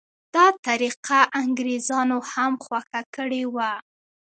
[0.35, 3.71] دا طریقه انګریزانو هم خوښه کړې وه.